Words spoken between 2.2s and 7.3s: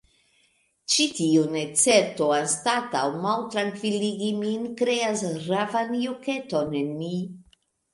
anstataŭ maltrankviligi min, kreas ravan juketon en mi.